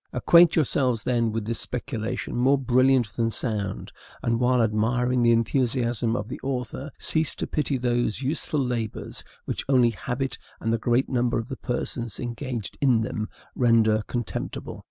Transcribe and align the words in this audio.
Acquaint 0.11 0.55
yourselves, 0.55 1.03
then, 1.03 1.31
with 1.31 1.45
this 1.45 1.59
speculation 1.59 2.35
more 2.35 2.57
brilliant 2.57 3.13
than 3.13 3.29
sound; 3.29 3.91
and, 4.23 4.39
while 4.39 4.63
admiring 4.63 5.21
the 5.21 5.31
enthusiasm 5.31 6.15
of 6.15 6.27
the 6.27 6.39
author, 6.41 6.89
cease 6.97 7.35
to 7.35 7.45
pity 7.45 7.77
those 7.77 8.19
useful 8.23 8.61
labors 8.61 9.23
which 9.45 9.63
only 9.69 9.91
habit 9.91 10.39
and 10.59 10.73
the 10.73 10.79
great 10.79 11.07
number 11.07 11.37
of 11.37 11.49
the 11.49 11.55
persons 11.57 12.19
engaged 12.19 12.79
in 12.81 13.01
them 13.01 13.29
render 13.53 14.01
contemptible. 14.07 14.79